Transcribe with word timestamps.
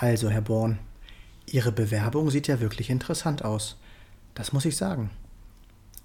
Also, 0.00 0.30
Herr 0.30 0.40
Born, 0.40 0.78
Ihre 1.44 1.72
Bewerbung 1.72 2.30
sieht 2.30 2.48
ja 2.48 2.58
wirklich 2.58 2.88
interessant 2.88 3.44
aus. 3.44 3.76
Das 4.32 4.54
muss 4.54 4.64
ich 4.64 4.74
sagen. 4.74 5.10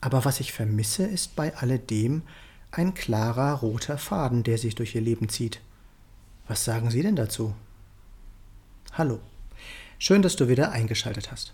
Aber 0.01 0.25
was 0.25 0.41
ich 0.41 0.51
vermisse, 0.51 1.05
ist 1.05 1.37
bei 1.37 1.55
alledem 1.55 2.23
ein 2.71 2.93
klarer 2.93 3.53
roter 3.53 3.97
Faden, 3.97 4.43
der 4.43 4.57
sich 4.57 4.75
durch 4.75 4.95
Ihr 4.95 5.01
Leben 5.01 5.29
zieht. 5.29 5.61
Was 6.45 6.65
sagen 6.65 6.91
Sie 6.91 7.03
denn 7.03 7.15
dazu? 7.15 7.55
Hallo. 8.91 9.19
Schön, 9.97 10.21
dass 10.21 10.35
du 10.35 10.49
wieder 10.49 10.73
eingeschaltet 10.73 11.31
hast. 11.31 11.53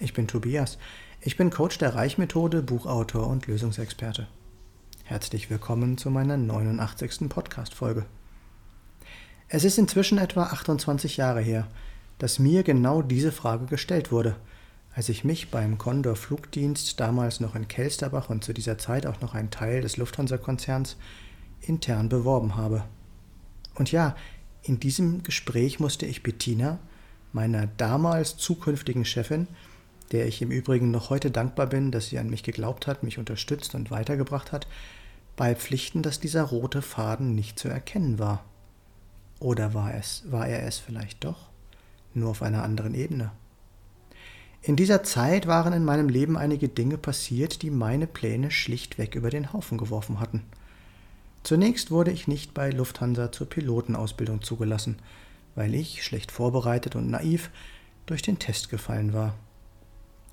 Ich 0.00 0.14
bin 0.14 0.26
Tobias. 0.26 0.78
Ich 1.20 1.36
bin 1.36 1.50
Coach 1.50 1.78
der 1.78 1.94
Reichmethode, 1.94 2.60
Buchautor 2.60 3.28
und 3.28 3.46
Lösungsexperte. 3.46 4.26
Herzlich 5.04 5.48
willkommen 5.48 5.96
zu 5.96 6.10
meiner 6.10 6.38
89. 6.38 7.28
Podcast-Folge. 7.28 8.04
Es 9.50 9.64
ist 9.64 9.78
inzwischen 9.78 10.18
etwa 10.18 10.42
28 10.44 11.16
Jahre 11.16 11.40
her, 11.40 11.66
dass 12.18 12.38
mir 12.38 12.62
genau 12.62 13.00
diese 13.00 13.32
Frage 13.32 13.64
gestellt 13.64 14.12
wurde, 14.12 14.36
als 14.94 15.08
ich 15.08 15.24
mich 15.24 15.50
beim 15.50 15.78
Condor 15.78 16.16
Flugdienst, 16.16 17.00
damals 17.00 17.40
noch 17.40 17.54
in 17.54 17.66
Kelsterbach 17.66 18.28
und 18.28 18.44
zu 18.44 18.52
dieser 18.52 18.76
Zeit 18.76 19.06
auch 19.06 19.22
noch 19.22 19.34
ein 19.34 19.50
Teil 19.50 19.80
des 19.80 19.96
Lufthansa-Konzerns, 19.96 20.96
intern 21.62 22.10
beworben 22.10 22.56
habe. 22.56 22.84
Und 23.74 23.90
ja, 23.90 24.16
in 24.62 24.80
diesem 24.80 25.22
Gespräch 25.22 25.80
musste 25.80 26.04
ich 26.04 26.22
Bettina, 26.22 26.78
meiner 27.32 27.68
damals 27.78 28.36
zukünftigen 28.36 29.06
Chefin, 29.06 29.46
der 30.12 30.26
ich 30.26 30.42
im 30.42 30.50
Übrigen 30.50 30.90
noch 30.90 31.08
heute 31.08 31.30
dankbar 31.30 31.68
bin, 31.68 31.90
dass 31.90 32.08
sie 32.08 32.18
an 32.18 32.28
mich 32.28 32.42
geglaubt 32.42 32.86
hat, 32.86 33.02
mich 33.02 33.18
unterstützt 33.18 33.74
und 33.74 33.90
weitergebracht 33.90 34.52
hat, 34.52 34.66
beipflichten, 35.36 36.02
dass 36.02 36.20
dieser 36.20 36.42
rote 36.42 36.82
Faden 36.82 37.34
nicht 37.34 37.58
zu 37.58 37.68
erkennen 37.68 38.18
war. 38.18 38.44
Oder 39.40 39.74
war 39.74 39.94
es, 39.94 40.24
war 40.30 40.48
er 40.48 40.66
es 40.66 40.78
vielleicht 40.78 41.24
doch, 41.24 41.48
nur 42.14 42.30
auf 42.30 42.42
einer 42.42 42.62
anderen 42.64 42.94
Ebene? 42.94 43.30
In 44.62 44.74
dieser 44.74 45.04
Zeit 45.04 45.46
waren 45.46 45.72
in 45.72 45.84
meinem 45.84 46.08
Leben 46.08 46.36
einige 46.36 46.68
Dinge 46.68 46.98
passiert, 46.98 47.62
die 47.62 47.70
meine 47.70 48.06
Pläne 48.06 48.50
schlichtweg 48.50 49.14
über 49.14 49.30
den 49.30 49.52
Haufen 49.52 49.78
geworfen 49.78 50.18
hatten. 50.18 50.42
Zunächst 51.44 51.90
wurde 51.90 52.10
ich 52.10 52.26
nicht 52.26 52.52
bei 52.54 52.70
Lufthansa 52.70 53.30
zur 53.30 53.48
Pilotenausbildung 53.48 54.42
zugelassen, 54.42 54.96
weil 55.54 55.74
ich, 55.74 56.02
schlecht 56.02 56.32
vorbereitet 56.32 56.96
und 56.96 57.08
naiv, 57.08 57.50
durch 58.06 58.22
den 58.22 58.38
Test 58.38 58.68
gefallen 58.68 59.12
war. 59.12 59.34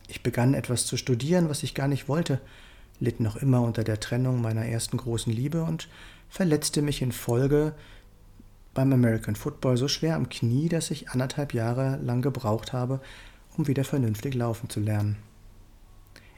Ich 0.07 0.23
begann 0.23 0.53
etwas 0.53 0.85
zu 0.85 0.97
studieren, 0.97 1.49
was 1.49 1.63
ich 1.63 1.75
gar 1.75 1.87
nicht 1.87 2.07
wollte, 2.07 2.41
litt 2.99 3.19
noch 3.19 3.35
immer 3.35 3.61
unter 3.61 3.83
der 3.83 3.99
Trennung 3.99 4.41
meiner 4.41 4.65
ersten 4.65 4.97
großen 4.97 5.31
Liebe 5.31 5.63
und 5.63 5.87
verletzte 6.29 6.81
mich 6.81 7.01
in 7.01 7.11
Folge 7.11 7.73
beim 8.75 8.93
American 8.93 9.35
Football 9.35 9.77
so 9.77 9.87
schwer 9.87 10.15
am 10.15 10.29
Knie, 10.29 10.69
dass 10.69 10.91
ich 10.91 11.09
anderthalb 11.09 11.55
Jahre 11.55 11.97
lang 12.03 12.21
gebraucht 12.21 12.73
habe, 12.73 13.01
um 13.57 13.67
wieder 13.67 13.83
vernünftig 13.83 14.35
laufen 14.35 14.69
zu 14.69 14.79
lernen. 14.79 15.17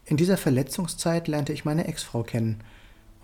In 0.05 0.16
dieser 0.16 0.38
Verletzungszeit 0.38 1.27
lernte 1.27 1.52
ich 1.52 1.66
meine 1.66 1.85
Ex-Frau 1.85 2.23
kennen 2.23 2.63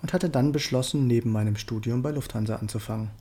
und 0.02 0.12
hatte 0.12 0.30
dann 0.30 0.52
beschlossen, 0.52 1.08
neben 1.08 1.32
meinem 1.32 1.56
Studium 1.56 2.02
bei 2.02 2.12
Lufthansa 2.12 2.58
anzufangen. 2.58 3.12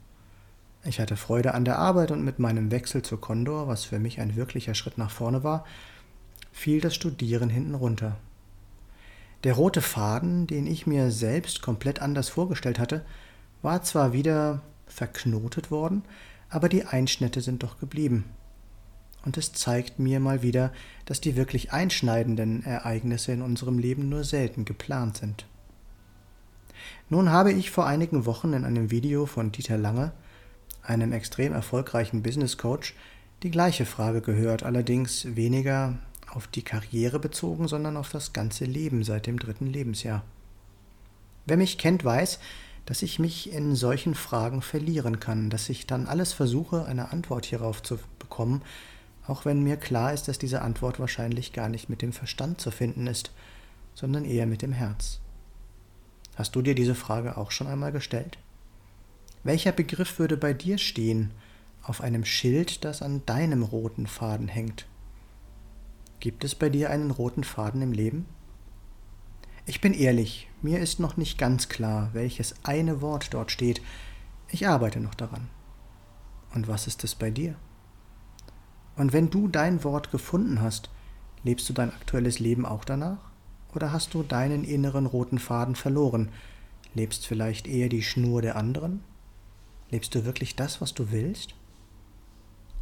Ich 0.84 0.98
hatte 0.98 1.14
Freude 1.16 1.54
an 1.54 1.64
der 1.64 1.78
Arbeit 1.78 2.10
und 2.10 2.24
mit 2.24 2.40
meinem 2.40 2.72
Wechsel 2.72 3.02
zur 3.02 3.20
Condor, 3.20 3.68
was 3.68 3.84
für 3.84 4.00
mich 4.00 4.18
ein 4.18 4.34
wirklicher 4.34 4.74
Schritt 4.74 4.98
nach 4.98 5.12
vorne 5.12 5.44
war, 5.44 5.64
fiel 6.50 6.80
das 6.80 6.96
Studieren 6.96 7.50
hinten 7.50 7.76
runter. 7.76 8.16
Der 9.44 9.54
rote 9.54 9.80
Faden, 9.80 10.46
den 10.46 10.66
ich 10.66 10.86
mir 10.86 11.10
selbst 11.12 11.62
komplett 11.62 12.02
anders 12.02 12.28
vorgestellt 12.28 12.78
hatte, 12.80 13.04
war 13.60 13.82
zwar 13.82 14.12
wieder 14.12 14.62
verknotet 14.92 15.70
worden, 15.70 16.02
aber 16.50 16.68
die 16.68 16.84
Einschnitte 16.84 17.40
sind 17.40 17.62
doch 17.62 17.78
geblieben. 17.78 18.24
Und 19.24 19.36
es 19.36 19.52
zeigt 19.52 19.98
mir 19.98 20.20
mal 20.20 20.42
wieder, 20.42 20.72
dass 21.04 21.20
die 21.20 21.36
wirklich 21.36 21.72
einschneidenden 21.72 22.64
Ereignisse 22.64 23.32
in 23.32 23.42
unserem 23.42 23.78
Leben 23.78 24.08
nur 24.08 24.24
selten 24.24 24.64
geplant 24.64 25.18
sind. 25.18 25.46
Nun 27.08 27.30
habe 27.30 27.52
ich 27.52 27.70
vor 27.70 27.86
einigen 27.86 28.26
Wochen 28.26 28.52
in 28.52 28.64
einem 28.64 28.90
Video 28.90 29.26
von 29.26 29.52
Dieter 29.52 29.78
Lange, 29.78 30.12
einem 30.82 31.12
extrem 31.12 31.52
erfolgreichen 31.52 32.22
Business 32.22 32.58
Coach, 32.58 32.94
die 33.42 33.50
gleiche 33.50 33.86
Frage 33.86 34.20
gehört, 34.20 34.62
allerdings 34.62 35.36
weniger 35.36 35.98
auf 36.30 36.46
die 36.46 36.62
Karriere 36.62 37.18
bezogen, 37.18 37.68
sondern 37.68 37.96
auf 37.96 38.10
das 38.10 38.32
ganze 38.32 38.64
Leben 38.64 39.04
seit 39.04 39.26
dem 39.26 39.38
dritten 39.38 39.66
Lebensjahr. 39.66 40.24
Wer 41.46 41.56
mich 41.56 41.78
kennt, 41.78 42.04
weiß, 42.04 42.38
dass 42.86 43.02
ich 43.02 43.18
mich 43.18 43.52
in 43.52 43.74
solchen 43.74 44.14
Fragen 44.14 44.62
verlieren 44.62 45.20
kann, 45.20 45.50
dass 45.50 45.68
ich 45.68 45.86
dann 45.86 46.06
alles 46.06 46.32
versuche, 46.32 46.84
eine 46.84 47.12
Antwort 47.12 47.46
hierauf 47.46 47.82
zu 47.82 47.98
bekommen, 48.18 48.62
auch 49.26 49.44
wenn 49.44 49.62
mir 49.62 49.76
klar 49.76 50.12
ist, 50.12 50.26
dass 50.26 50.38
diese 50.38 50.62
Antwort 50.62 50.98
wahrscheinlich 50.98 51.52
gar 51.52 51.68
nicht 51.68 51.88
mit 51.88 52.02
dem 52.02 52.12
Verstand 52.12 52.60
zu 52.60 52.70
finden 52.70 53.06
ist, 53.06 53.30
sondern 53.94 54.24
eher 54.24 54.46
mit 54.46 54.62
dem 54.62 54.72
Herz. 54.72 55.20
Hast 56.34 56.56
du 56.56 56.62
dir 56.62 56.74
diese 56.74 56.94
Frage 56.94 57.36
auch 57.36 57.50
schon 57.50 57.66
einmal 57.66 57.92
gestellt? 57.92 58.38
Welcher 59.44 59.72
Begriff 59.72 60.18
würde 60.18 60.36
bei 60.36 60.52
dir 60.52 60.78
stehen 60.78 61.30
auf 61.82 62.00
einem 62.00 62.24
Schild, 62.24 62.84
das 62.84 63.02
an 63.02 63.22
deinem 63.26 63.62
roten 63.62 64.06
Faden 64.06 64.48
hängt? 64.48 64.86
Gibt 66.20 66.44
es 66.44 66.54
bei 66.54 66.68
dir 66.68 66.90
einen 66.90 67.10
roten 67.10 67.44
Faden 67.44 67.82
im 67.82 67.92
Leben? 67.92 68.26
Ich 69.64 69.80
bin 69.80 69.94
ehrlich, 69.94 70.48
mir 70.60 70.80
ist 70.80 70.98
noch 70.98 71.16
nicht 71.16 71.38
ganz 71.38 71.68
klar, 71.68 72.10
welches 72.14 72.56
eine 72.64 73.00
Wort 73.00 73.32
dort 73.32 73.52
steht. 73.52 73.80
Ich 74.48 74.66
arbeite 74.66 74.98
noch 74.98 75.14
daran. 75.14 75.48
Und 76.52 76.66
was 76.66 76.88
ist 76.88 77.04
es 77.04 77.14
bei 77.14 77.30
dir? 77.30 77.54
Und 78.96 79.12
wenn 79.12 79.30
du 79.30 79.46
dein 79.46 79.84
Wort 79.84 80.10
gefunden 80.10 80.60
hast, 80.60 80.90
lebst 81.44 81.68
du 81.68 81.72
dein 81.72 81.92
aktuelles 81.92 82.40
Leben 82.40 82.66
auch 82.66 82.84
danach? 82.84 83.30
Oder 83.72 83.92
hast 83.92 84.14
du 84.14 84.24
deinen 84.24 84.64
inneren 84.64 85.06
roten 85.06 85.38
Faden 85.38 85.76
verloren? 85.76 86.30
Lebst 86.94 87.24
vielleicht 87.26 87.68
eher 87.68 87.88
die 87.88 88.02
Schnur 88.02 88.42
der 88.42 88.56
anderen? 88.56 89.04
Lebst 89.92 90.14
du 90.16 90.24
wirklich 90.24 90.56
das, 90.56 90.80
was 90.80 90.92
du 90.92 91.12
willst? 91.12 91.54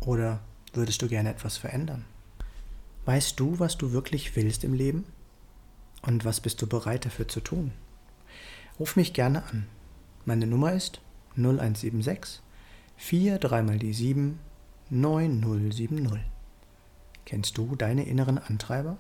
Oder 0.01 0.41
würdest 0.73 1.03
du 1.03 1.09
gerne 1.09 1.29
etwas 1.29 1.59
verändern? 1.59 2.07
Weißt 3.05 3.39
du, 3.39 3.59
was 3.59 3.77
du 3.77 3.93
wirklich 3.93 4.35
willst 4.35 4.65
im 4.65 4.73
Leben? 4.73 5.05
Und 6.03 6.25
was 6.25 6.41
bist 6.41 6.61
du 6.63 6.67
bereit 6.67 7.05
dafür 7.05 7.29
zu 7.29 7.41
tun? 7.41 7.73
Ruf 8.79 8.97
mich 8.97 9.13
gerne 9.13 9.45
an. 9.45 9.67
Meine 10.25 10.47
Nummer 10.47 10.73
ist 10.73 11.01
0176 11.37 12.43
4 12.97 13.39
3 13.39 13.63
mal 13.63 13.79
die 13.79 13.93
7 13.93 14.39
9070. 14.91 16.21
Kennst 17.25 17.59
du 17.59 17.77
deine 17.77 18.07
inneren 18.07 18.39
Antreiber? 18.39 18.99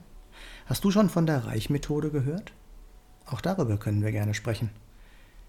Hast 0.66 0.84
du 0.84 0.90
schon 0.90 1.08
von 1.08 1.26
der 1.26 1.46
Reichmethode 1.46 2.10
gehört? 2.10 2.52
Auch 3.26 3.40
darüber 3.40 3.76
können 3.76 4.02
wir 4.02 4.12
gerne 4.12 4.34
sprechen. 4.34 4.70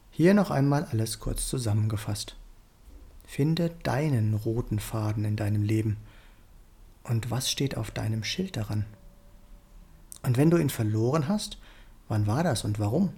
Hier 0.09 0.33
noch 0.33 0.51
einmal 0.51 0.85
alles 0.85 1.19
kurz 1.19 1.47
zusammengefasst. 1.47 2.35
Finde 3.25 3.69
deinen 3.83 4.33
roten 4.33 4.79
Faden 4.79 5.25
in 5.25 5.35
deinem 5.35 5.63
Leben– 5.63 5.97
und 7.03 7.31
was 7.31 7.49
steht 7.49 7.77
auf 7.77 7.91
deinem 7.91 8.23
Schild 8.23 8.57
daran? 8.57 8.85
Und 10.23 10.37
wenn 10.37 10.49
du 10.49 10.57
ihn 10.57 10.69
verloren 10.69 11.27
hast, 11.27 11.57
wann 12.07 12.27
war 12.27 12.43
das 12.43 12.63
und 12.63 12.79
warum? 12.79 13.09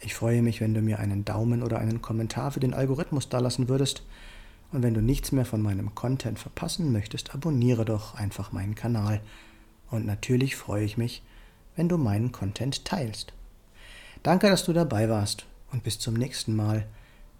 Ich 0.00 0.14
freue 0.14 0.40
mich, 0.40 0.62
wenn 0.62 0.72
du 0.72 0.80
mir 0.80 0.98
einen 0.98 1.26
Daumen 1.26 1.62
oder 1.62 1.78
einen 1.78 2.00
Kommentar 2.00 2.52
für 2.52 2.60
den 2.60 2.72
Algorithmus 2.72 3.28
dalassen 3.28 3.68
würdest. 3.68 4.02
Und 4.72 4.82
wenn 4.82 4.94
du 4.94 5.02
nichts 5.02 5.30
mehr 5.30 5.44
von 5.44 5.60
meinem 5.60 5.94
Content 5.94 6.38
verpassen 6.38 6.90
möchtest, 6.90 7.34
abonniere 7.34 7.84
doch 7.84 8.14
einfach 8.14 8.50
meinen 8.50 8.74
Kanal. 8.74 9.20
Und 9.90 10.06
natürlich 10.06 10.56
freue 10.56 10.86
ich 10.86 10.96
mich, 10.96 11.22
wenn 11.76 11.90
du 11.90 11.98
meinen 11.98 12.32
Content 12.32 12.86
teilst. 12.86 13.34
Danke, 14.22 14.48
dass 14.48 14.64
du 14.64 14.72
dabei 14.72 15.10
warst 15.10 15.44
und 15.70 15.82
bis 15.82 15.98
zum 15.98 16.14
nächsten 16.14 16.56
Mal 16.56 16.86